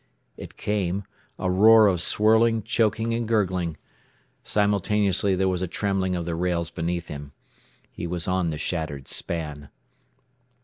[0.35, 1.03] It came,
[1.37, 3.77] a roar of swirling, choking and gurgling.
[4.43, 7.33] Simultaneously there was a trembling of the rails beneath him.
[7.91, 9.69] He was on the shattered span.